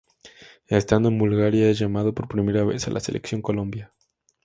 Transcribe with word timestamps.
Estando 0.65 1.09
en 1.09 1.19
Bulgaria 1.19 1.69
es 1.69 1.77
llamado 1.77 2.11
por 2.15 2.27
primera 2.27 2.63
vez 2.63 2.87
a 2.87 2.91
la 2.91 2.99
Selección 2.99 3.43
Colombia. 3.43 3.91